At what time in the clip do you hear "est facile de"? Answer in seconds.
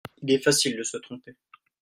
0.33-0.81